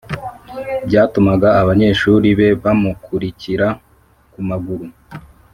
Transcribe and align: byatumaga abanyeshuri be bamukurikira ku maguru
byatumaga 0.87 1.47
abanyeshuri 1.61 2.27
be 2.37 2.49
bamukurikira 2.63 3.67
ku 4.31 4.39
maguru 4.49 4.85